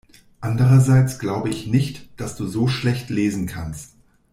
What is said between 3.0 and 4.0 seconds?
lesen kannst.